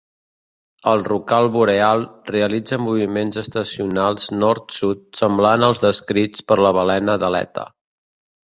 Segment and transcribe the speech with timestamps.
[0.91, 7.69] El rorqual boreal realitza moviments estacionals nord-sud semblants als descrits per la balena d'aleta.